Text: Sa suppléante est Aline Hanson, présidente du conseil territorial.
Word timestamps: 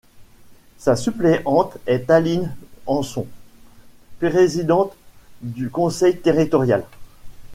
Sa 0.79 0.95
suppléante 0.95 1.77
est 1.85 2.09
Aline 2.09 2.55
Hanson, 2.87 3.27
présidente 4.17 4.93
du 5.43 5.69
conseil 5.69 6.17
territorial. 6.19 6.83